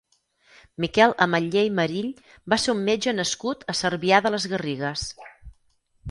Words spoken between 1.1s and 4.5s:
Ametller i Marill va ser un metge nascut a Cervià de les